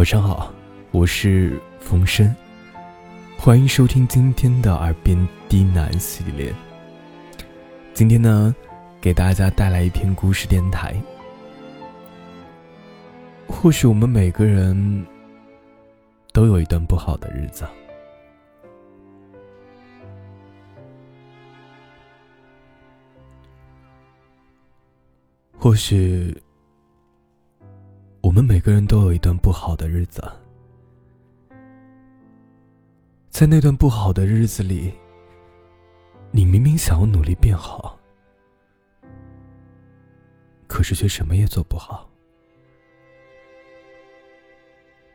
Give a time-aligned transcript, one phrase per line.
[0.00, 0.50] 晚上好，
[0.92, 2.34] 我是冯生，
[3.36, 5.14] 欢迎收听今天的耳边
[5.46, 6.50] 低喃系列。
[7.92, 8.56] 今天呢，
[8.98, 10.96] 给大家带来一篇故事电台。
[13.46, 15.06] 或许我们每个人
[16.32, 17.66] 都有一段不好的日子，
[25.58, 26.34] 或许。
[28.40, 30.22] 我们每个人都有一段不好的日子，
[33.28, 34.94] 在那段不好的日子里，
[36.30, 38.00] 你明明想要努力变好，
[40.66, 42.08] 可是却什么也做不好。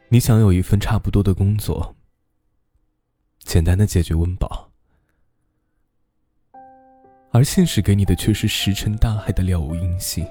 [0.10, 1.96] 你想有一份差不多的工作，
[3.40, 4.70] 简单的解决温饱，
[7.32, 10.24] 而现实给你的却是石沉大海的了无音信。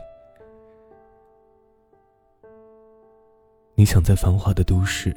[3.76, 5.12] 你想在繁华的都市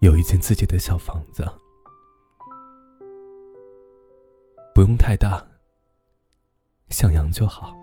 [0.00, 1.42] 有一间自己的小房子，
[4.74, 5.44] 不用太大，
[6.90, 7.74] 向阳就好。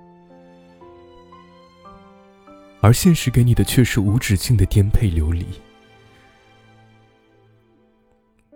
[2.81, 5.47] 而现实给你的却是无止境的颠沛流离，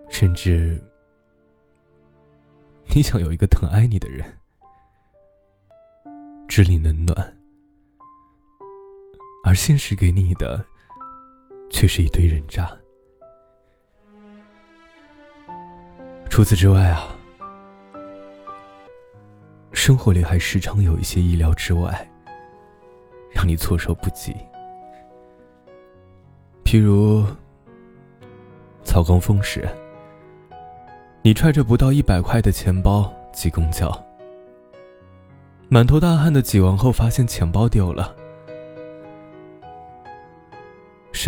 [0.10, 0.80] 甚至
[2.94, 4.38] 你想有一个疼爱你的人，
[6.48, 7.37] 知你冷暖。
[9.48, 10.62] 而现实给你的，
[11.70, 12.70] 却是一堆人渣。
[16.30, 17.08] 除此之外啊，
[19.72, 22.06] 生活里还时常有一些意料之外，
[23.32, 24.36] 让你措手不及。
[26.66, 27.26] 譬如
[28.84, 29.66] 早高峰时，
[31.22, 33.90] 你揣着不到一百块的钱包挤公交，
[35.70, 38.14] 满头大汗的挤完后，发现钱包丢了。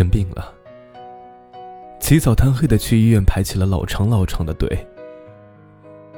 [0.00, 0.54] 生病了，
[2.00, 4.66] 起早贪黑的去医院排起了老长老长的队。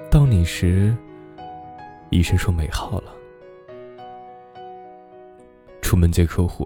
[0.08, 0.96] 到你时，
[2.08, 3.12] 医生说没号了。
[5.80, 6.64] 出门接客户，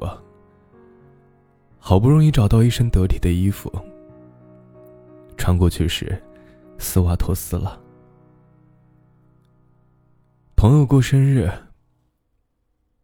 [1.79, 3.73] 好不容易找到一身得体的衣服，
[5.39, 6.23] 穿过去时，
[6.77, 7.81] 丝袜脱丝了。
[10.55, 11.51] 朋友过生日，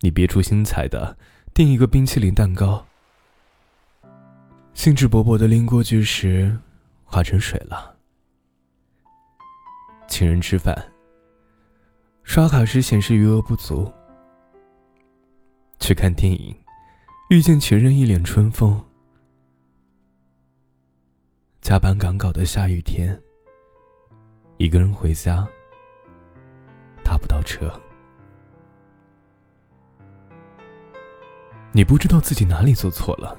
[0.00, 1.16] 你别出心裁的
[1.54, 2.84] 订一个冰淇淋蛋糕。
[4.74, 6.58] 兴致勃勃的拎过去时，
[7.04, 7.96] 化成水了。
[10.08, 10.92] 请人吃饭，
[12.22, 13.90] 刷卡时显示余额不足。
[15.78, 16.54] 去看电影，
[17.30, 18.82] 遇见情人一脸春风。
[21.60, 23.20] 加班赶稿的下雨天，
[24.56, 25.46] 一个人回家，
[27.04, 27.72] 打不到车。
[31.72, 33.38] 你不知道自己哪里做错了。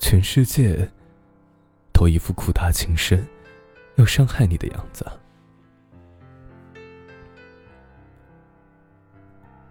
[0.00, 0.90] 全世界
[1.92, 3.24] 都一副苦大情深，
[3.96, 5.06] 要伤害你的样子。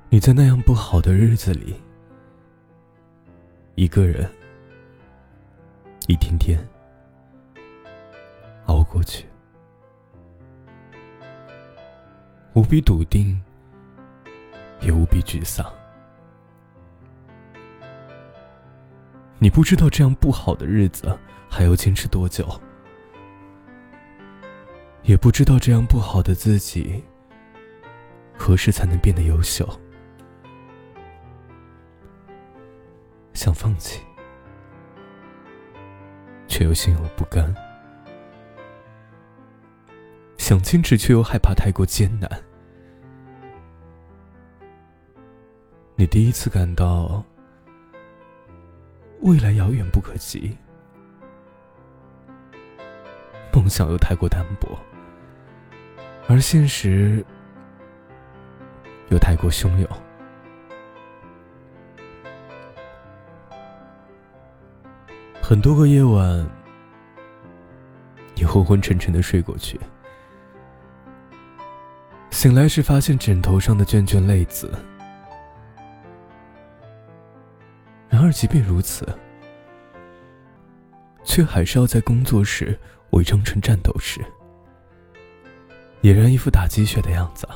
[0.07, 1.75] 你在那样不好的日子里，
[3.73, 4.29] 一个人，
[6.07, 6.57] 一天天
[8.67, 9.25] 熬过去，
[12.53, 13.41] 无比笃定，
[14.79, 15.65] 也无比沮丧。
[19.41, 21.17] 你不知道这样不好的日子
[21.49, 22.45] 还要坚持多久，
[25.03, 27.01] 也不知道这样不好的自己
[28.37, 29.67] 何时才能变得优秀。
[33.33, 34.01] 想放弃，
[36.45, 37.53] 却又心有不甘；
[40.37, 42.29] 想坚持，却又害怕太过艰难。
[45.95, 47.23] 你第一次感到。
[49.21, 50.57] 未来遥远不可及，
[53.53, 54.79] 梦想又太过单薄，
[56.27, 57.23] 而现实
[59.11, 59.89] 又太过汹涌。
[65.41, 66.49] 很多个夜晚，
[68.35, 69.79] 你昏昏沉沉的睡过去，
[72.31, 74.71] 醒来时发现枕头上的卷卷泪渍。
[78.19, 79.07] 然而，即便如此，
[81.23, 82.77] 却还是要在工作时
[83.11, 84.19] 伪装成战斗时，
[86.01, 87.47] 俨然一副打鸡血的样子。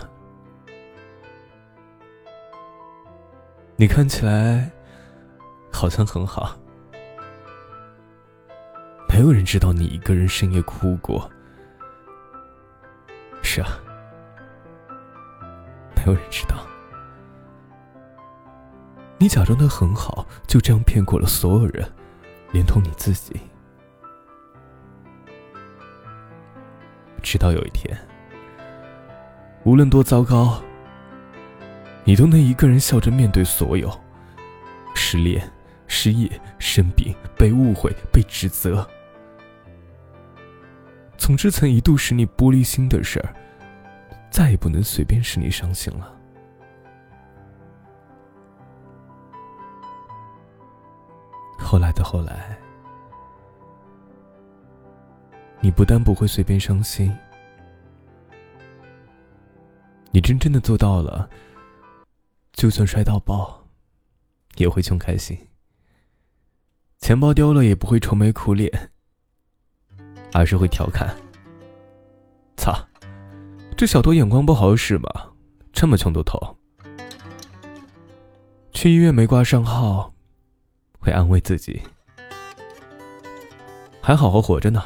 [3.76, 4.72] 你看起来
[5.70, 6.58] 好像很好，
[9.10, 11.30] 没有人知道你一个人深夜哭过。
[13.42, 13.68] 是啊，
[15.94, 16.66] 没有人知道。
[19.24, 21.90] 你假装的很好，就这样骗过了所有人，
[22.52, 23.34] 连同你自己。
[27.22, 27.98] 直到有一天，
[29.64, 30.62] 无论多糟糕，
[32.04, 33.90] 你都能一个人笑着面对所有：
[34.94, 35.50] 失恋、
[35.88, 36.30] 失业、
[36.60, 38.86] 生病、被误会、被指责。
[41.18, 43.34] 总之，曾一度使你玻璃心的事儿，
[44.30, 46.13] 再也不能随便使你伤心了。
[51.74, 52.56] 后来的后来。
[55.60, 57.12] 你不但不会随便伤心，
[60.12, 61.28] 你真正的做到了，
[62.52, 63.66] 就算摔到爆，
[64.58, 65.36] 也会穷开心。
[67.00, 68.92] 钱包丢了也不会愁眉苦脸，
[70.32, 71.18] 而是会调侃
[72.56, 72.88] ：“操，
[73.76, 75.10] 这小偷眼光不好使嘛，
[75.72, 76.38] 这么穷都偷。”
[78.74, 80.13] 去医院没挂上号，
[81.04, 81.82] 会安慰自己
[84.00, 84.82] ：“还好好活着呢。”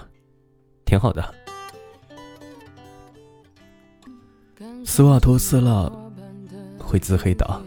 [0.83, 1.23] 挺好的。
[4.83, 5.91] 丝袜脱丝了，
[6.79, 7.61] 会自黑的。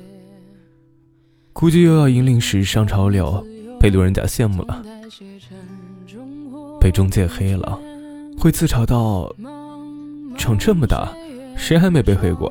[1.53, 3.47] 估计又要引领时尚潮流，
[3.79, 4.83] 被路人甲羡慕了。
[6.81, 7.79] 被中介黑了，
[8.37, 9.33] 会自嘲道：
[10.37, 11.09] 长这么大，
[11.57, 12.49] 谁还没被黑过？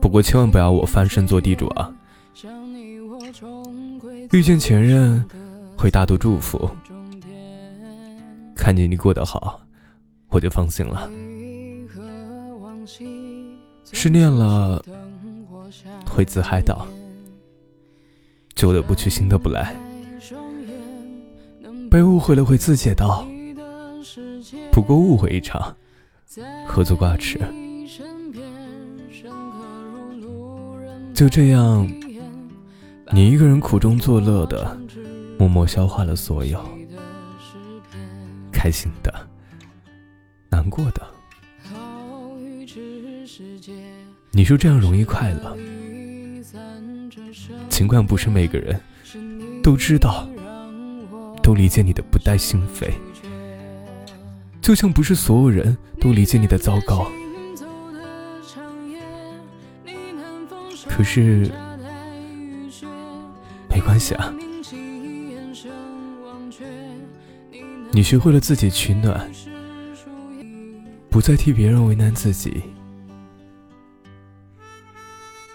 [0.00, 1.92] 不过千万不要我翻身做地主啊！
[4.32, 5.24] 遇见前任，
[5.76, 6.68] 会大度祝福。
[8.54, 9.60] 看见你过得好，
[10.28, 11.10] 我就放心了。
[13.90, 14.84] 失恋了，
[16.06, 16.86] 会自嗨到：
[18.54, 19.74] 旧的不去，新的不来。
[21.90, 23.26] 被误会了会自解道：
[24.70, 25.74] 不过误会一场，
[26.66, 27.40] 何足挂齿。
[31.14, 31.88] 就这样，
[33.10, 34.78] 你一个人苦中作乐的，
[35.38, 36.62] 默默消化了所有。
[38.52, 39.12] 开心的，
[40.50, 41.06] 难过的，
[44.32, 45.56] 你说这样容易快乐？
[47.70, 48.78] 尽管不是每个人
[49.62, 50.28] 都知道，
[51.42, 52.92] 都理解你的不带心扉，
[54.60, 57.06] 就像不是所有人都理解你的糟糕。
[60.88, 61.50] 可是，
[63.78, 64.34] 没关系啊。
[67.92, 69.30] 你学会了自己取暖，
[71.08, 72.60] 不再替别人为难自己。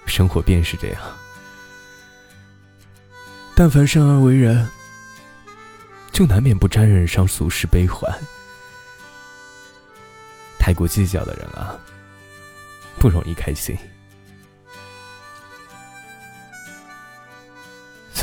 [0.06, 1.02] 生活便是这样，
[3.56, 4.69] 但凡生而为人，
[6.14, 8.10] 就难免不沾染上俗世悲欢。
[10.58, 11.78] 太过计较的人啊，
[13.00, 13.78] 不容易开心。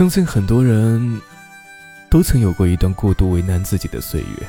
[0.01, 1.21] 相信很多人。
[2.09, 4.47] 都曾有过一段过度为难自己的岁月，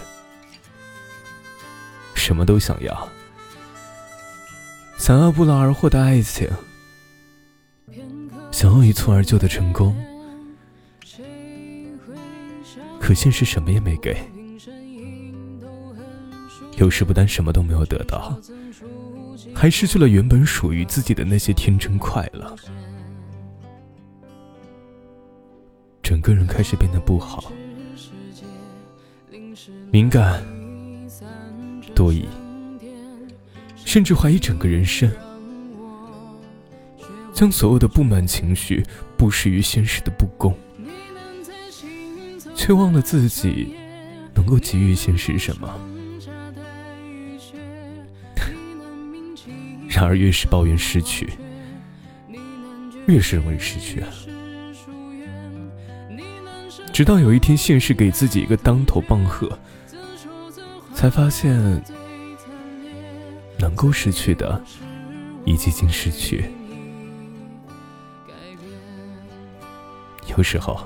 [2.15, 3.09] 什么都想要，
[4.98, 6.48] 想要不劳而获的爱情，
[8.50, 9.94] 想要一蹴而就的成功，
[12.97, 14.18] 可现实什么也没给，
[16.77, 18.39] 有时不但什么都没有得到，
[19.54, 22.56] 还失去了原本属于自己的那些天真快乐。
[26.11, 27.53] 整个人开始变得不好，
[29.89, 30.44] 敏感、
[31.95, 32.27] 多疑，
[33.85, 35.09] 甚至怀疑整个人生，
[37.33, 38.83] 将所有的不满情绪
[39.15, 40.53] 布施于现实的不公，
[42.56, 43.73] 却忘了自己
[44.33, 45.80] 能够给予现实什么。
[49.87, 51.30] 然而，越是抱怨失去，
[53.07, 54.09] 越是容易失去啊。
[56.94, 59.57] 直到有一天，现实给自己一个当头棒喝，
[60.94, 61.81] 才发现
[63.57, 64.62] 能够失去的
[65.45, 66.45] 已经失去。
[70.28, 70.80] 有时候，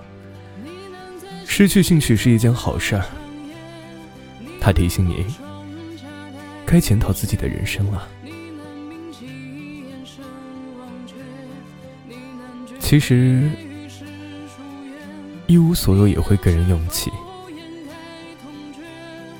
[1.45, 3.05] 失去兴趣是一件好事儿，
[4.61, 5.25] 他提醒你
[6.65, 8.07] 该检讨自己的人生了。
[12.79, 13.49] 其实。
[15.47, 17.11] 一无所有也会给人勇气。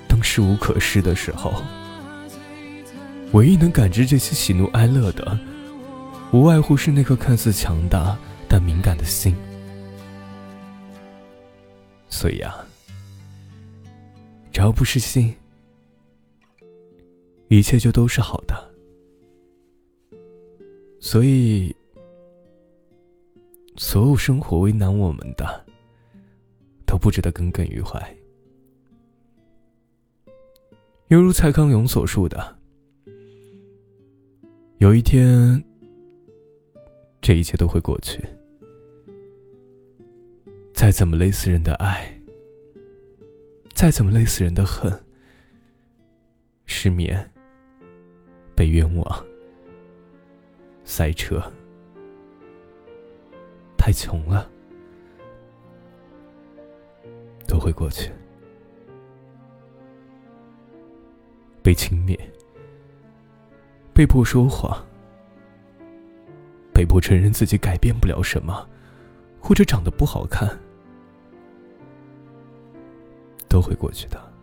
[0.08, 1.54] 当事无可失的时候，
[3.32, 5.38] 唯一能感知这些喜怒哀乐的，
[6.32, 9.36] 无外乎是那颗看似强大但敏感的心。
[12.08, 12.56] 所以啊，
[14.52, 15.36] 只要不是心，
[17.50, 18.56] 一切就都是好的。
[21.02, 21.76] 所以，
[23.76, 25.65] 所有生活为难我们的，
[26.86, 28.15] 都不值得耿耿于怀。
[31.10, 32.58] 犹如蔡康永所述的
[34.80, 35.63] ：“有一天，
[37.22, 38.24] 这一切都会过去。
[40.74, 42.20] 再怎么累死人的爱，
[43.74, 44.92] 再怎么累死人的恨，
[46.65, 47.32] 失眠、
[48.56, 49.25] 被冤枉、
[50.84, 51.42] 塞车。”
[53.77, 54.50] 太穷了，
[57.56, 58.12] 都会过去。
[61.64, 62.20] 被轻蔑，
[63.94, 64.86] 被迫说谎，
[66.74, 68.68] 被迫承认自己改变不了什么，
[69.40, 70.50] 或者长得不好看，
[73.48, 74.35] 都会过去的。